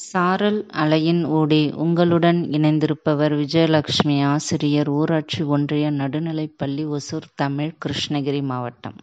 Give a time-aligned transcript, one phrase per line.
[0.00, 8.94] சாரல் அலையின் ஊடே உங்களுடன் இணைந்திருப்பவர் விஜயலட்சுமி ஆசிரியர் ஊராட்சி ஒன்றிய நடுநிலைப்பள்ளி ஒசூர் தமிழ் கிருஷ்ணகிரி மாவட்டம்.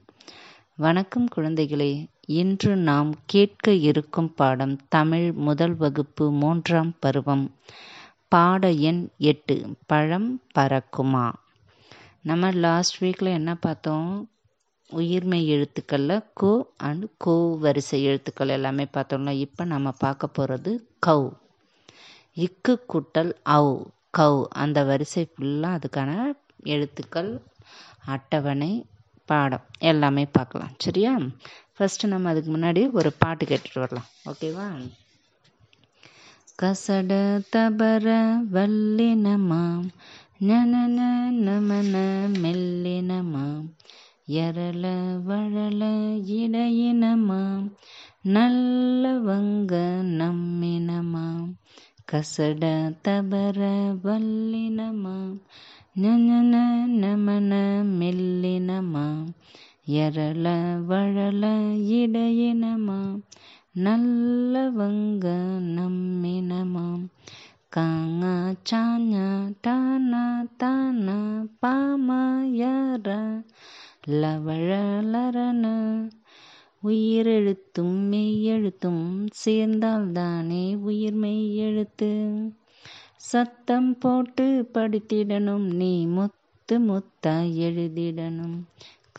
[0.76, 2.06] வணக்கம் குழந்தைகளே.
[2.26, 7.56] இன்று நாம் கேட்க இருக்கும் பாடம் தமிழ் முதல் வகுப்பு மூன்றாம் பருவம்.
[8.28, 11.32] பாட எண் எட்டு பழம் பறக்குமா?
[12.22, 14.30] நம்ம லாஸ்ட் வீக்கில் என்ன பார்த்தோம்?
[14.92, 21.32] உயிர்மெய் எழுத்துக்களில் கோ அண்ட் கோ வரிசை எழுத்துக்கள் எல்லாமே பார்த்தோம்னா இப்போ நம்ம பார்க்க போகிறது கவ்.
[22.36, 23.86] இக்கு குட்டல் அவ்
[24.18, 24.44] கவ்.
[24.44, 27.42] அந்த வரிசை ஃபுல்லாக அதுக்கான எழுத்துக்கள்
[28.06, 28.86] அட்டவணை
[29.26, 30.74] பாடம் எல்லாமே பார்க்கலாம்.
[30.78, 31.20] சரியா?
[31.78, 34.08] ஃபஸ்ட்டு நம்ம அதுக்கு முன்னாடி ஒரு பாட்டு கேட்டுட்டு வரலாம்.
[34.26, 34.90] ஓகேவா
[36.62, 39.88] கசட தபர வல்லினமாம்
[40.38, 40.88] நன
[41.32, 41.96] நமன
[42.44, 43.68] மெல்லினமாம்
[44.28, 44.86] எரள
[45.26, 45.84] வழல
[46.30, 47.68] இடையினமாம்
[48.26, 49.74] நல்லவங்க
[50.20, 51.48] நம்மினமாம்.
[52.12, 52.64] கசட
[53.02, 53.60] தபர
[54.04, 55.38] வல்லினமாம்.
[56.00, 56.54] ஞன
[56.96, 57.54] நமன
[58.00, 59.26] மெல்லினமாம்.
[59.86, 60.46] எரள
[60.86, 61.44] வழல
[61.92, 63.18] இடையினமாம்
[63.80, 65.26] நல்லவங்க
[65.78, 67.04] நம்மினமாம்.
[67.76, 69.28] காங்கா சாஞா
[69.62, 71.20] டானா தானா
[71.60, 72.22] பாமா
[72.54, 73.22] யாரா
[74.08, 75.66] லவழலரன
[76.84, 79.02] உயிரெழுத்தும் மெய்யெழுத்தும்
[79.46, 82.12] சேர்ந்தால்தானே உயிர் மெய்யெழுத்து.
[83.32, 87.36] சத்தம் போட்டு படித்திடணும் நீ முத்து முத்தா
[87.68, 88.58] எழுதிடணும்.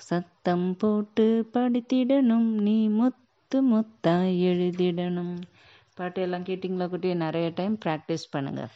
[0.00, 4.17] சத்தம் போட்டு படித்திடணும் நீ முத்து முத்தா
[4.48, 5.36] எழுதிடணும்.
[5.99, 7.09] பாட்டு எல்லாம் கேட்டிங்களா குட்டி?
[7.25, 8.71] நிறைய டைம் ப்ராக்டிஸ் பண்ணுங்கள்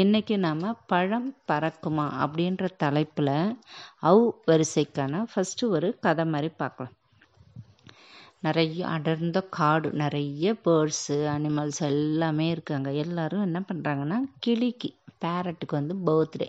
[0.00, 3.34] இன்றைக்கி நாம் பழம் பறக்குமா அப்படின்ற தலைப்பில்
[4.10, 6.94] அவ் வரிசைக்கான ஃபஸ்ட்டு ஒரு கதை மாதிரி பார்க்கலாம்.
[8.46, 12.88] நிறைய அடர்ந்த காடு நிறைய பேர்ட்ஸு அனிமல்ஸ் எல்லாமே இருக்காங்க.
[13.04, 14.90] எல்லோரும் என்ன பண்ணுறாங்கன்னா கிளிக்கு
[15.24, 16.48] பேரட்டுக்கு வந்து பர்த்டே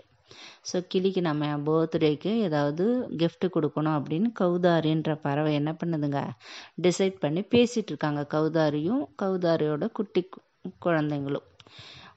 [0.70, 2.84] ஸோ கிளிக்கு நம்ம பர்த்டேக்கு ஏதாவது
[3.22, 6.20] கிஃப்ட் கொடுக்கணும் அப்படின்னு கௌதாரின்ற பறவை என்ன பண்ணுதுங்க?
[6.82, 8.22] டிசைட் பண்ணி பேசிகிட்டு இருக்காங்க.
[8.34, 10.22] கௌதாரியும் கௌதாரியோட குட்டி
[10.86, 11.48] குழந்தைங்களும்.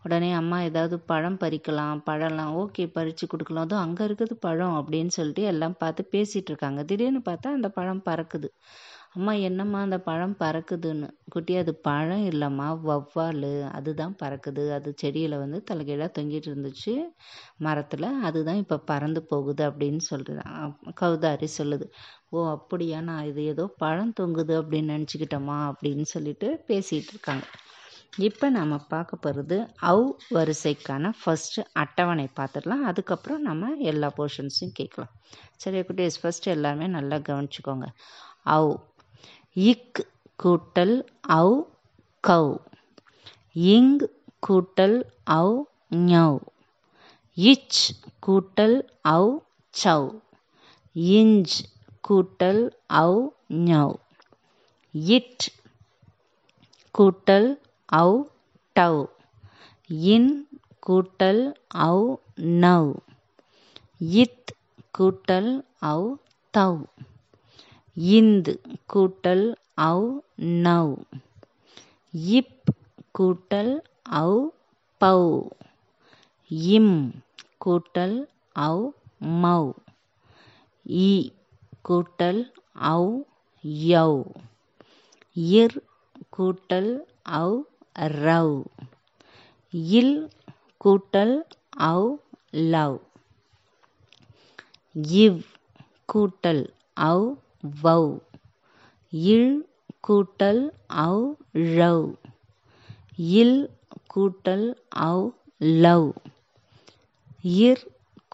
[0.05, 3.65] உடனே அம்மா ஏதாவது பழம் பறிக்கலாம் பழம்லாம் ஓகே பறித்து கொடுக்கலாம்.
[3.65, 6.81] அதுவும் அங்கே இருக்குது பழம் அப்படின்னு சொல்லிட்டு எல்லாம் பார்த்து பேசிகிட்டு இருக்காங்க.
[6.83, 8.49] திடீர்னு பார்த்தா அந்த பழம் பறக்குது.
[9.17, 11.07] அம்மா என்னம்மா அந்த பழம் பறக்குதுன்னு?
[11.29, 14.63] குட்டி அது பழம் இல்லைம்மா வவ்வால் அதுதான் பறக்குது.
[14.71, 16.93] அது செடியில் வந்து தலைகீழாக தொங்கிட்டு இருந்துச்சு.
[17.57, 21.87] மரத்தில் அதுதான் இப்போ பறந்து போகுது அப்படின்னு சொல்கிறான் கௌதாரி சொல்லுது.
[22.29, 27.45] ஓ அப்படியா நான் இது ஏதோ பழம் தொங்குது அப்படின்னு நினச்சிக்கிட்டோமா அப்படின்னு சொல்லிட்டு பேசிகிட்டு இருக்காங்க.
[28.27, 29.57] இப்போ நம்ம பார்க்க போகிறது
[29.91, 32.83] அவ் வரிசைக்கான ஃபஸ்ட்டு அட்டவணை பார்த்துடலாம்.
[32.91, 35.11] அதுக்கப்புறம் நம்ம எல்லா போர்ஷன்ஸும் கேட்கலாம்.
[35.55, 36.19] சரி குட்டீஸ்?
[36.21, 37.87] ஃபஸ்ட்டு எல்லாமே நல்லா கவனிச்சுக்கோங்க.
[38.55, 38.71] அவ்
[39.65, 39.99] இக்
[40.39, 40.93] கூட்டல்
[41.35, 41.53] அவ்
[42.23, 42.49] கவ்
[43.69, 43.93] இங்
[44.43, 44.97] கூட்டல்
[45.35, 45.53] அவ்
[46.09, 46.37] ஞவ்
[47.37, 47.79] இச்
[48.27, 48.75] கூட்டல்
[49.13, 49.31] அவ்
[49.73, 50.05] சவ்
[51.15, 51.55] இஞ்ச்
[52.03, 52.61] கூட்டல்
[53.01, 53.17] அவ்
[53.65, 53.95] ஞவ்
[55.15, 55.47] இட்
[56.95, 57.49] கூட்டல்
[57.99, 58.15] அவ்
[58.75, 59.01] டவ்
[60.13, 60.31] இன்
[60.87, 61.43] கூட்டல்
[61.87, 62.05] அவ்
[62.63, 62.91] நவ்
[64.21, 64.53] இத்
[64.93, 65.51] கூட்டல்
[65.91, 66.07] அவ்
[66.53, 66.79] தவ்
[67.97, 68.53] இந்து
[68.93, 69.45] கூட்டல்
[69.83, 70.03] அவ்
[70.65, 70.91] நவ்
[72.31, 72.51] இப்
[73.15, 73.71] கூட்டல்
[74.19, 74.35] அவ்
[75.01, 75.29] பவ்
[76.71, 76.93] இம்
[77.65, 78.15] கூட்டல்
[78.65, 78.83] அவ்
[79.43, 79.69] மவ்
[81.05, 81.09] இ
[81.89, 82.41] கூட்டல்
[82.91, 83.09] அவ்
[83.87, 84.19] யவ்
[85.55, 85.77] இர்
[86.37, 86.91] கூட்டல்
[87.39, 87.57] அவ்
[88.19, 88.55] ரவ்
[89.99, 90.15] இல்
[90.81, 91.35] கூட்டல்
[91.89, 92.07] அவ்
[92.71, 92.99] லவ்
[95.19, 95.41] இவ்
[96.13, 96.63] கூட்டல்
[97.07, 97.27] அவ்
[97.63, 98.01] வௌ.
[99.33, 99.51] இழ்
[100.07, 100.61] கூட்டல்
[101.05, 101.23] அவ்
[101.77, 102.05] ழவ்
[103.41, 103.59] இல்
[104.13, 104.67] கூட்டல்
[105.07, 105.25] அவ்
[105.83, 106.07] லவ்
[107.61, 107.83] இர்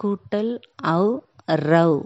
[0.02, 0.52] கூட்டல்
[0.94, 1.12] அவ்
[1.68, 2.00] ரவ்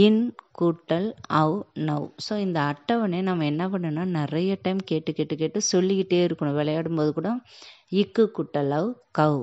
[0.00, 0.22] இன்
[0.58, 1.08] கூட்டல்
[1.40, 6.54] அவ் நவ் ஸோ இந்த அட்டவணை நம்ம என்ன பண்ணணும்னா நிறைய டைம் கேட்டு கேட்டு கேட்டு சொல்லிக்கிட்டே இருக்கணும்.
[6.54, 7.30] விளையாடும் போது கூட
[7.92, 9.40] இக்கு குட்டலவ் கவ்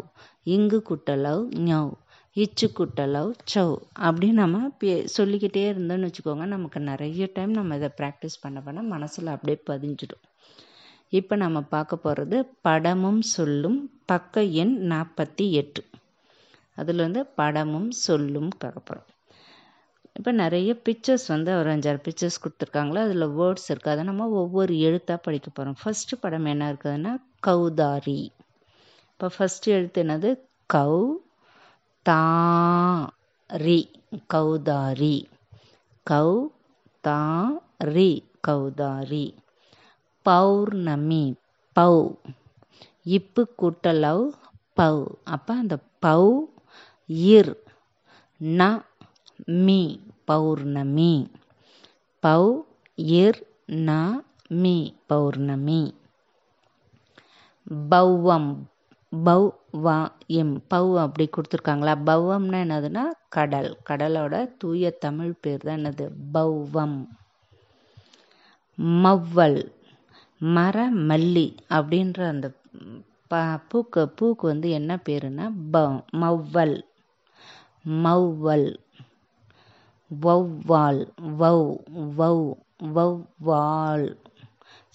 [0.47, 1.91] இங்கு குட்டலவ் ஞவ்
[2.35, 8.61] இச்சுக்குட்டலவ் சவ் அப்படின்னு நம்ம பே சொல்லிக்கிட்டே இருந்தோம்னு வச்சுக்கோங்க நமக்கு நிறைய டைம் நம்ம இதை ப்ராக்டிஸ் பண்ண
[8.61, 10.23] பண்ண மனசில் அப்படியே பதிஞ்சிடும்.
[11.09, 15.83] இப்போ நம்ம பார்க்க போகிறது படமும் சொல்லும் பக்க எண் நாற்பத்தி எட்டு.
[16.75, 19.03] அதில் வந்து படமும் சொல்லும் பார்க்க
[20.15, 22.95] இப்போ நிறைய பிக்சர்ஸ் வந்து ஒரு அஞ்சாறு பிக்சர்ஸ் கொடுத்துருக்காங்களோ?
[22.95, 28.29] அதில் வேர்ட்ஸ் இருக்குது அதை நம்ம ஒவ்வொரு எழுத்தாக படிக்க போகிறோம் ஃபஸ்ட்டு படம் என்ன இருக்குதுன்னா கௌதாரி.
[29.11, 30.39] இப்போ ஃபஸ்ட்டு எழுத்து என்னது?
[30.65, 31.21] கௌ
[32.05, 32.21] தா
[33.49, 33.79] ரி
[34.33, 35.15] கௌதாரி
[36.07, 36.29] கௌ
[37.03, 37.19] தா
[37.93, 38.09] ரி
[38.47, 39.25] கௌதாரி.
[40.25, 41.23] பௌர்ணமி
[41.75, 41.95] பௌ.
[43.15, 44.23] இப்பு கூட்டலவ்
[44.77, 44.95] பௌ.
[45.33, 45.75] அப்போ அந்த
[46.05, 46.23] பௌ
[47.35, 47.51] இர்.
[48.41, 48.61] ந
[49.65, 49.79] மீ
[50.29, 51.13] பௌர்ணமி.
[52.23, 52.43] பௌ
[53.19, 53.39] இர்
[53.87, 53.89] ந
[54.61, 54.75] மீ
[55.07, 55.81] பௌர்ணமி.
[57.91, 58.51] பௌவம்
[59.11, 59.41] பௌ
[59.85, 59.95] வா
[60.39, 60.53] எம்.
[60.73, 61.93] பவ் அப்படி கொடுத்துருக்காங்களா?
[62.09, 63.69] பவ்வம்னா என்னதுன்னா கடல்.
[63.89, 66.05] கடலோட தூய தமிழ் பேர் தான் என்னது?
[66.33, 66.97] பௌவம்
[69.03, 69.59] மவ்வல்.
[70.55, 70.75] மர
[71.09, 71.47] மல்லி
[71.77, 72.47] அப்படின்ற அந்த
[73.31, 75.81] ப பூக்கு பூக்கு வந்து என்ன பேருன்னா ப
[76.23, 76.77] மவ்வல்.
[78.05, 78.69] மவ்வல்.
[80.11, 81.01] வௌவால்.
[81.41, 81.59] வௌ
[82.19, 82.37] வௌ
[82.95, 84.07] வௌவால்.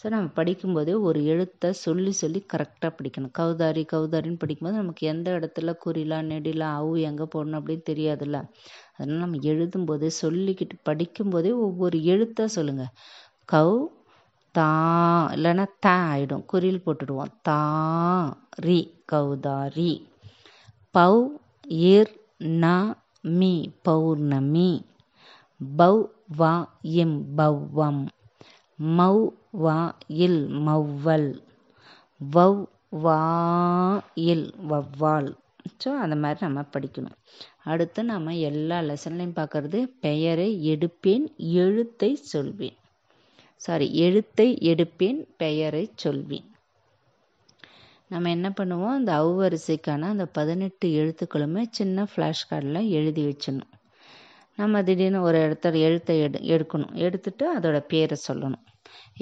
[0.05, 3.31] ஸோ நம்ம படிக்கும்போதே ஒரு எழுத்தை சொல்லி சொல்லி கரெக்டாக படிக்கணும்.
[3.31, 8.39] கௌதாரி கௌதாரின்னு படிக்கும்போது நமக்கு எந்த இடத்துல குறிலா நெடிலா அவு எங்கே போடணும் அப்படின்னு தெரியாதுல்ல?
[8.97, 12.93] அதனால் நம்ம எழுதும்போதே சொல்லிக்கிட்டு படிக்கும்போதே ஒவ்வொரு எழுத்தாக சொல்லுங்கள்
[13.49, 13.71] கௌ
[14.55, 14.69] தா
[15.35, 17.33] இல்லைன்னா த ஆகிடும் குறியில் போட்டுடுவோம்.
[17.43, 17.61] தா
[18.67, 19.93] ரி கௌதாரி
[20.95, 21.15] பௌ
[21.91, 22.13] இர்
[22.63, 22.75] ந
[23.35, 23.53] மீ
[23.83, 24.71] பௌர்ணமி.
[25.61, 25.95] பௌ
[26.37, 26.53] வா
[27.03, 28.03] எம் பௌவம்.
[28.79, 29.17] மௌ
[29.65, 29.79] வா
[30.25, 31.31] இல் மௌவல்
[32.21, 32.53] வௌ
[33.05, 33.21] வா
[34.15, 35.31] இல் வௌவால்
[35.85, 37.17] ஸோ அந்த மாதிரி நம்ம படிக்கணும்.
[37.65, 41.25] அடுத்து நம்ம எல்லா லெசன்லையும் பார்க்குறது பெயரை எடுப்பேன்
[41.63, 42.77] எழுத்தை சொல்வேன்.
[43.57, 46.49] சாரி எழுத்தை எடுப்பேன் பெயரை சொல்வேன்.
[48.09, 48.97] நம்ம என்ன பண்ணுவோம்?
[48.99, 53.74] அந்த அவ்வரிசைக்கான அந்த பதினெட்டு எழுத்துக்களுமே சின்ன ஃப்ளாஷ் கார்டில் எழுதி வச்சிடணும்.
[54.59, 56.95] நம்ம திடீர்னு ஒரு இடத்துல எழுத்தை எடு எடுக்கணும்.
[57.07, 58.65] எடுத்துட்டு அதோட பேரை சொல்லணும்.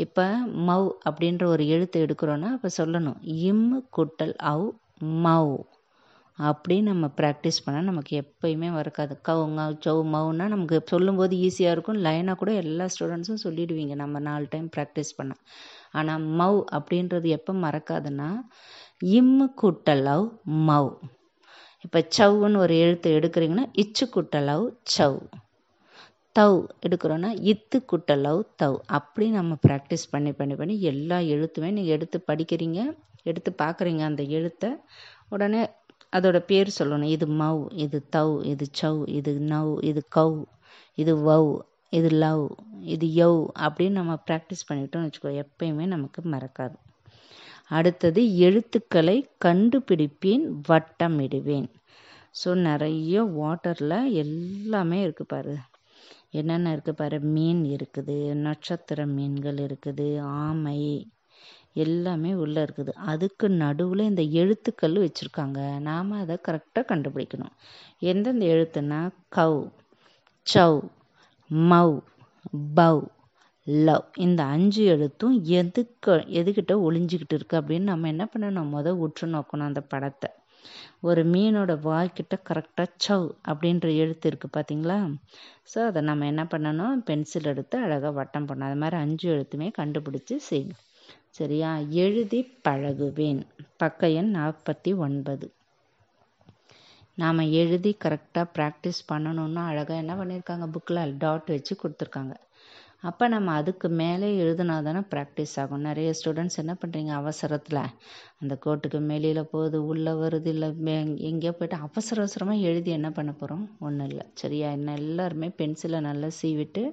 [0.05, 0.25] இப்போ
[0.69, 3.19] மவ் அப்படின்ற ஒரு எழுத்து எடுக்கிறோன்னா அப்போ சொல்லணும்.
[3.51, 4.67] இம் கூட்டல் அவ்
[5.27, 5.55] மவ்
[6.39, 9.15] அப்படின்னு நம்ம ப்ராக்டிஸ் பண்ணால் நமக்கு எப்பயுமே வரக்காது.
[9.29, 12.01] கவுங்க ngவ் மவுன்னா நமக்கு சொல்லும்போது ஈஸியாக இருக்கும்.
[12.07, 13.95] லைனாக கூட எல்லா ஸ்டூடெண்ட்ஸும் சொல்லிடுவீங்க.
[13.95, 15.43] நம்ம நாலு டைம் ப்ராக்டிஸ் பண்ணால்
[15.93, 18.29] ஆனால் மவ் அப்படின்றது எப்போ மறக்காதுன்னா
[19.19, 20.27] இம்மு கூட்டல் அவ்
[20.69, 20.91] மவ்
[21.95, 24.63] இப்போ சவ்வுன்னு ஒரு எழுத்து எடுக்கிறீங்கன்னா இச்சு குட்டலவ்
[24.93, 25.17] சவ்.
[26.37, 26.55] தவ்
[26.85, 28.77] எடுக்கிறோன்னா இத்து குட்டலவ் தவ்.
[28.99, 32.79] அப்படி நம்ம ப்ராக்டிஸ் பண்ணி பண்ணி பண்ணி எல்லா எழுத்துமே நீங்கள் எடுத்து படிக்கிறீங்க
[33.31, 34.71] எடுத்து பார்க்குறீங்க அந்த எழுத்தை
[35.35, 35.61] உடனே
[36.13, 37.13] அதோட பேர் சொல்லணும்.
[37.17, 40.39] இது மவ் இது தவ் இது சவ் இது நவ் இது கவ்
[40.99, 41.51] இது வவ்
[41.99, 42.47] இது லவ்
[42.95, 46.77] இது யவ் அப்படின்னு நம்ம ப்ராக்டிஸ் பண்ணிட்டோம்னு வச்சுக்கோ எப்பயுமே நமக்கு மறக்காது.
[47.71, 51.69] அடுத்தது எழுத்துக்களை கண்டுபிடிப்பேன் வட்டமிடுவேன்.
[52.41, 55.55] ஸோ நிறைய வாட்டரில் எல்லாமே இருக்குது பாரு.
[56.39, 57.17] என்னென்ன இருக்குது பாரு?
[57.35, 60.07] மீன் இருக்குது நட்சத்திர மீன்கள் இருக்குது
[60.43, 60.79] ஆமை
[61.85, 62.93] எல்லாமே உள்ளே இருக்குது.
[63.11, 65.61] அதுக்கு நடுவில் இந்த எழுத்துக்கள் வச்சுருக்காங்க.
[65.89, 67.55] நாம் அதை கரெக்டாக கண்டுபிடிக்கணும்.
[68.11, 69.01] எந்தெந்த எழுத்துனா
[69.39, 69.61] கவ்
[70.47, 70.81] சவ்
[71.71, 71.97] மவ்
[72.79, 73.03] பவ்
[73.89, 74.07] லவ்.
[74.27, 78.73] இந்த அஞ்சு எழுத்தும் எதுக்கு எதுக்கிட்ட ஒளிஞ்சிக்கிட்டு இருக்குது அப்படின்னு நம்ம என்ன பண்ணணும்?
[78.77, 80.31] முத உற்று நோக்கணும் அந்த படத்தை.
[81.01, 84.99] ஒரு மீனோட வாய்க்கிட்ட கரெக்டாக சவ் அப்படின்ற எழுத்து இருக்குது பார்த்தீங்களா
[85.73, 86.97] ஸோ அதை நம்ம என்ன பண்ணணும்?
[87.09, 88.69] பென்சில் எடுத்து அழகாக வட்டம் பண்ணணும்.
[88.71, 90.83] அது மாதிரி அஞ்சு எழுத்துமே கண்டுபிடிச்சி செய்யணும்
[91.31, 91.73] சரியா?
[92.05, 93.43] எழுதி பழகுவேன்.
[93.77, 95.47] பக்க எண் நாற்பத்தி ஒன்பது.
[97.19, 102.35] நாம் எழுதி கரெக்டாக ப்ராக்டிஸ் பண்ணணுன்னா அழகாக என்ன பண்ணியிருக்காங்க புக்கில் டாட் வச்சு கொடுத்துருக்காங்க.
[103.03, 105.87] அப்போ நம்ம அதுக்கு மேலே எழுதுனா தானே ப்ராக்டிஸ் ஆகும்.
[105.89, 107.81] நிறைய ஸ்டூடெண்ட்ஸ் என்ன பண்ணுறீங்க அவசரத்தில்.
[108.43, 110.69] அந்த கோட்டுக்கு மேலியில் போகுது உள்ளே வருது இல்லை
[111.31, 114.27] எங்கேயோ போய்ட்டு அவசர அவசரமாக எழுதி என்ன பண்ண போகிறோம் ஒன்றும் இல்லை.
[114.35, 114.71] சரியா?
[114.71, 116.85] என்ன எல்லாருமே பென்சிலை நல்லா சீவிட்டு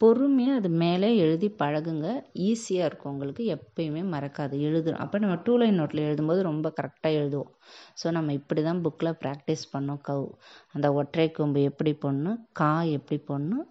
[0.00, 2.08] பொறுமையாக அது மேலே எழுதி பழகுங்க.
[2.48, 3.12] ஈஸியாக இருக்கும்.
[3.12, 4.56] உங்களுக்கு எப்பயுமே மறக்காது.
[4.68, 5.00] எழுதுறோம்.
[5.04, 7.50] அப்போ நம்ம டூ லைன் நோட்டில் எழுதும்போது ரொம்ப கரெக்டாக எழுதுவோம்.
[8.02, 10.02] ஸோ நம்ம இப்படி தான் புக்கில் ப்ராக்டிஸ் பண்ணோம்.
[10.10, 10.28] கவ்.
[10.72, 13.66] அந்த ஒற்றை கொம்பு எப்படி போடணும் கா எப்படி போடணும்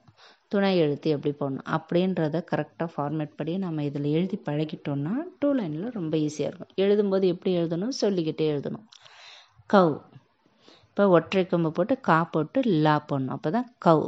[0.52, 6.14] துணை எழுத்து எப்படி போடணும் அப்படின்றத கரெக்டாக ஃபார்மேட் படி நம்ம இதில் எழுதி பழகிட்டோம்னா டூ லைனில் ரொம்ப
[6.18, 6.72] ஈஸியாக இருக்கும்.
[6.84, 7.94] எழுதும்போது எப்படி எழுதணும்?
[8.02, 8.86] சொல்லிக்கிட்டே எழுதணும்.
[9.74, 9.94] கவ்.
[10.90, 13.36] இப்போ ஒற்றை கொம்பு போட்டு கா போட்டு லா போடணும்.
[13.38, 14.06] அப்போ தான் கவ்.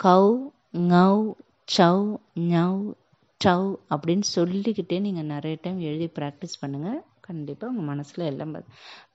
[0.00, 0.30] கவ்
[0.92, 1.24] ngவ்
[1.68, 2.06] சவ்
[2.52, 2.80] ஞவ்
[3.40, 8.52] டவ் அப்படின்னு சொல்லிக்கிட்டே நீங்கள் நிறைய டைம் எழுதி ப்ராக்டிஸ் பண்ணுங்கள் கண்டிப்பாக உங்கள் மனசில் எல்லாம்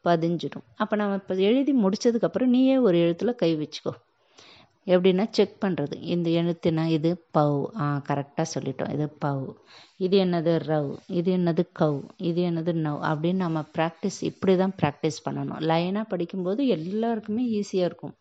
[0.08, 3.94] பதிஞ்சிடும் அப்போ நம்ம இப்போ எழுதி முடித்ததுக்கப்புறம் நீயே ஒரு எழுத்தில் கை வச்சுக்கோ.
[4.88, 7.58] எப்படின்னா செக் பண்ணுறது இந்த எழுத்துனா இது பவ்.
[7.80, 8.92] ஆ கரெக்டாக சொல்லிட்டோம்.
[8.94, 9.44] இது பவ்.
[9.98, 10.90] இது என்னது ரவ்.
[11.08, 12.00] இது என்னது கவ்.
[12.18, 13.00] இது என்னது நவ்.
[13.12, 18.16] அப்படின்னு நம்ம ப்ராக்டிஸ் இப்படி தான் ப்ராக்டிஸ் பண்ணணும் லைனாக படிக்கும்போது எல்லாருக்குமே ஈஸியாக இருக்கும்.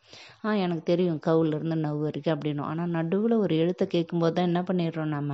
[0.45, 2.69] ஆ எனக்கு தெரியும் கவுலேருந்து நவ் வரைக்கும் அப்படின்னும்.
[2.73, 5.33] ஆனால் நடுவில் ஒரு எழுத்தை கேட்கும்போது தான் என்ன பண்ணிடுறோம் நம்ம?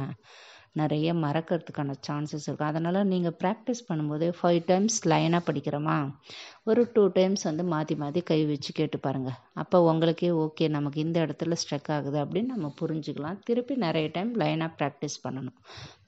[0.81, 5.97] நிறைய மறக்கிறதுக்கான சான்சஸ் இருக்கும் அதனால் நீங்கள் ப்ராக்டிஸ் பண்ணும்போது ஃபைவ் டைம்ஸ் லைனாக படிக்கிறோமா?
[6.71, 11.19] ஒரு டூ டைம்ஸ் வந்து மாற்றி மாற்றி கை வச்சு கேட்டு பாருங்கள் அப்போ உங்களுக்கே ஓகே நமக்கு இந்த
[11.27, 13.39] இடத்துல ஸ்ட்ரக் ஆகுது அப்படின்னு நம்ம புரிஞ்சுக்கலாம்.
[13.49, 15.59] திருப்பி நிறைய டைம் லைனாக ப்ராக்டிஸ் பண்ணணும்.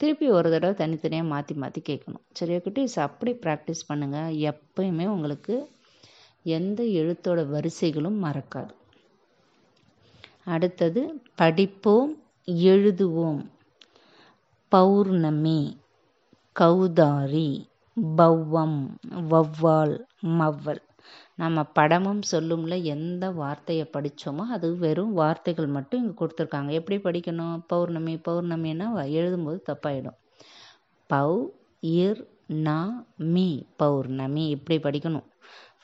[0.02, 2.24] திருப்பி ஒரு தடவை தனித்தனியாக மாற்றி மாற்றி கேட்கணும்.
[2.40, 2.98] சரியா குட்டீஸ்?
[3.08, 5.56] அப்படி ப்ராக்டிஸ் பண்ணுங்கள் எப்பயுமே உங்களுக்கு
[6.58, 8.72] எந்த எழுத்தோட வரிசைகளும் மறக்காது.
[10.54, 11.00] அடுத்தது
[11.40, 12.12] படிப்போம்
[12.72, 13.40] எழுதுவோம்.
[14.72, 15.60] பௌர்ணமி
[16.60, 17.50] கௌதாரி
[18.16, 18.80] பவ்வம்
[19.30, 19.94] வௌவால்
[20.40, 20.82] மவ்வல்.
[21.34, 26.70] நம்ம படமும் சொல்லும்ல எந்த வார்த்தையை படித்தோமோ அது வெறும் வார்த்தைகள் மட்டும் இங்கே கொடுத்துருக்காங்க.
[26.70, 27.60] எப்படி படிக்கணும்?
[27.66, 30.18] பௌர்ணமி பௌர்ணமின்னா எழுதும்போது தப்பாயிடும்.
[31.10, 31.30] பௌ
[32.00, 32.20] இர்
[32.66, 32.78] நா
[33.16, 35.26] மீ பௌர்ணமி இப்படி படிக்கணும்.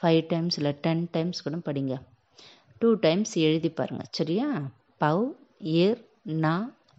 [0.00, 1.94] ஃபைவ் டைம்ஸ் இல்லை டென் டைம்ஸ் கூட படிங்க.
[2.78, 4.48] டூ டைம்ஸ் எழுதி பாருங்கள் சரியா?
[5.00, 5.18] பௌ
[5.80, 6.00] இர்
[6.44, 6.54] நா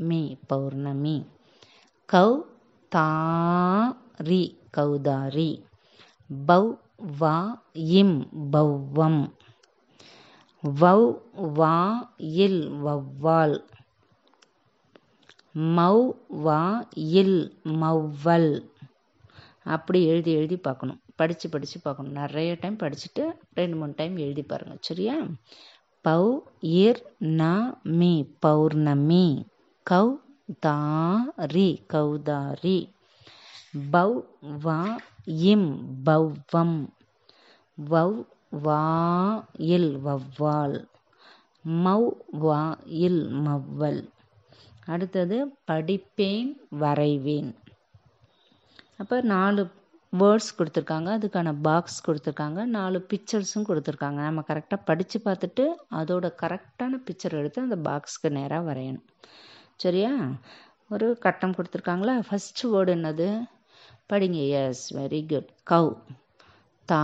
[0.09, 1.17] மீ பௌர்ணமி.
[2.13, 2.29] கௌ
[2.89, 3.07] தா
[4.17, 4.41] ரி
[4.77, 5.63] கௌதாரி.
[6.45, 6.63] பௌ
[7.19, 7.37] வா
[7.73, 8.17] இம்
[8.51, 9.21] பௌவம்
[10.63, 10.99] வௌ
[11.33, 11.75] வா
[12.17, 13.57] இல் வௌவால்.
[15.77, 15.97] மௌ
[16.27, 18.51] வா இல் மௌவல்.
[19.63, 20.99] அப்படி எழுதி எழுதி பார்க்கணும்.
[21.15, 22.11] படித்து படித்து பார்க்கணும்.
[22.11, 25.15] நிறைய டைம் படிச்சுட்டு ரெண்டு மூணு டைம் எழுதி பாருங்கள் சரியா?
[26.05, 26.23] பௌ
[26.61, 27.43] இர் ந
[27.83, 29.45] மீ பௌர்ணமி.
[29.83, 30.05] கௌ
[30.65, 32.77] தாரி கௌதாரி.
[33.93, 34.11] பௌ
[34.65, 34.79] வா
[35.51, 35.69] இம்
[36.05, 36.77] பௌவம்
[37.77, 38.11] வௌ
[38.65, 38.83] வா
[39.57, 40.77] இல் வௌவால்.
[41.85, 42.01] மௌ
[42.43, 44.03] வா இல் மவ்வல்
[44.85, 45.37] அடுத்தது
[45.71, 47.49] படிப்பேன் வரைவேன்.
[48.97, 49.69] அப்போ நாலு
[50.13, 51.09] வேர்ட்ஸ் கொடுத்துருக்காங்க.
[51.17, 52.65] அதுக்கான பாக்ஸ் கொடுத்துருக்காங்க.
[52.65, 54.19] நாலு பிக்சர்ஸும் கொடுத்துருக்காங்க.
[54.27, 59.07] நம்ம கரெக்டாக படித்து பார்த்துட்டு அதோட கரெக்டான பிக்சர் எடுத்து அந்த பாக்ஸ்க்கு நேராக வரையணும்.
[59.75, 60.11] சரியா?
[60.89, 62.13] ஒரு கட்டம் கொடுத்துருக்காங்களா?
[62.29, 63.27] ஃபஸ்ட்டு வேர்டு என்னது?
[64.09, 64.49] படிங்க.
[64.49, 65.91] எஸ் வெரி குட் கவு
[66.85, 67.01] தா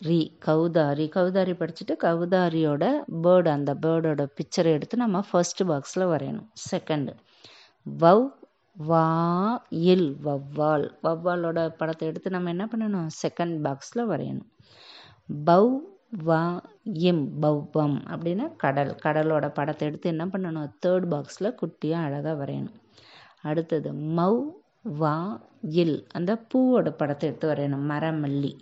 [0.00, 0.20] ரி.
[0.46, 1.06] கௌதாரி.
[1.08, 2.84] கவுதாரி படிச்சுட்டு கவுதாரியோட
[3.22, 6.48] பேர்டு அந்த பேர்டோட பிக்சரை எடுத்து நம்ம ஃபர்ஸ்ட் பாக்ஸில் வரையணும்.
[6.70, 7.12] செகண்டு
[8.00, 8.26] வவ்
[8.76, 9.06] வா
[9.68, 10.16] இல்.
[10.24, 13.08] வவ்வால் வவ்வாலோட படத்தை எடுத்து நம்ம என்ன பண்ணணும்?
[13.22, 14.48] செகண்ட் பாக்ஸில் வரையணும்.
[15.46, 15.70] பவ்
[16.26, 16.40] வா
[17.08, 20.72] இம் பவ்வம் அப்படின்னா கடல் கடலோட படத்தை எடுத்து என்ன பண்ணணும்?
[20.84, 22.78] தேர்ட் பாக்ஸில் குட்டியாக அழகாக வரையணும்.
[23.42, 24.40] அடுத்தது மவ்
[25.00, 25.14] வா
[25.82, 27.86] இல் அந்த பூவோட படத்தை எடுத்து வரையணும்.
[27.92, 28.52] மரமல்லி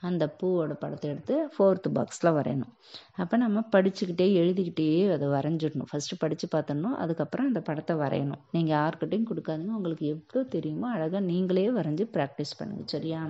[0.00, 2.72] அந்த பூவோட படத்தை எடுத்து ஃபோர்த்து பாக்ஸில் வரையணும்.
[3.16, 5.90] அப்போ நம்ம படிச்சுக்கிட்டே எழுதிக்கிட்டே அதை வரைஞ்சிடணும்.
[5.90, 8.42] ஃபஸ்ட்டு படித்து பார்த்தணும் அதுக்கப்புறம் அந்த படத்தை வரையணும்.
[8.50, 9.78] நீங்கள் யார்கிட்டையும் கொடுக்காதீங்க.
[9.80, 13.22] உங்களுக்கு எவ்வளோ தெரியுமோ அழகாக நீங்களே வரைஞ்சி ப்ராக்டிஸ் பண்ணுங்கள் சரியா?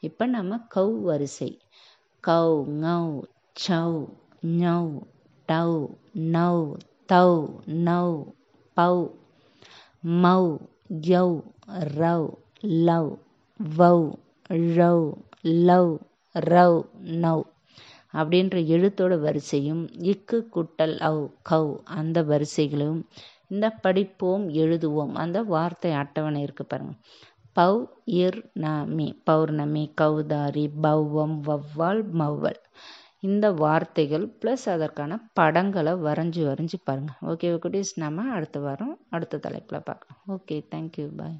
[0.00, 1.50] இப்போ நம்ம கவ் வரிசை
[2.26, 2.48] கௌ
[2.82, 3.06] ngau
[3.56, 3.90] சௌ
[4.60, 4.84] ஞௌ
[5.48, 5.74] டவ்
[6.34, 6.56] நௌ
[7.12, 7.30] தௌ
[7.88, 8.08] நௌ
[8.76, 8.94] பௌ
[10.24, 10.42] மௌ
[11.10, 11.28] யௌ
[12.00, 12.26] ரவ்
[12.88, 13.10] லவ்
[13.60, 13.98] வௌ
[14.78, 15.04] ழவ்
[15.68, 15.92] லவ்
[16.32, 16.78] ரவ்
[17.24, 17.38] நௌ
[18.14, 22.98] அப்படின்ற எழுத்தோட வரிசையும் இக்கு குட்டல் அவ் கவ் அந்த வரிசைகளும்.
[23.48, 25.12] இந்த படிப்போம் எழுதுவோம்.
[25.14, 27.00] அந்த வார்த்தை அட்டவணை இருக்கு பாருங்கள்
[27.58, 27.72] பௌ
[28.20, 28.38] இர்
[29.28, 32.60] பௌர்ணமி கௌதாரி பௌவம் வௌவால் மௌவல்.
[33.28, 39.86] இந்த வார்த்தைகள் ப்ளஸ் அதற்கான படங்களை வரைஞ்சி வரைஞ்சி பாருங்கள் ஓகே குட்டீஸ் நம்ம அடுத்த வாரம் அடுத்த தலைப்பில்
[39.88, 40.20] பார்க்கலாம்.
[40.36, 41.38] Okay thank you bye